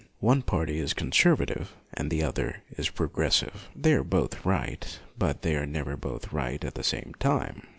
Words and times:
One 0.19 0.41
party 0.41 0.79
is 0.79 0.95
con 0.95 1.11
servative, 1.11 1.67
the 1.95 2.23
other 2.23 2.63
is 2.75 2.89
progressive. 2.89 3.69
They 3.75 3.93
are 3.93 4.03
both 4.03 4.43
right, 4.43 4.99
but 5.15 5.43
they 5.43 5.55
are 5.55 5.67
never 5.67 5.95
both 5.95 6.33
right 6.33 6.65
at 6.65 6.73
the 6.73 6.81
same 6.81 7.13
time. 7.19 7.67